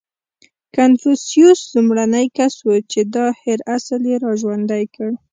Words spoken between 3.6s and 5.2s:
اصل یې راژوندی کړ.